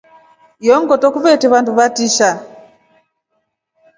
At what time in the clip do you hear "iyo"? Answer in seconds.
0.63-0.75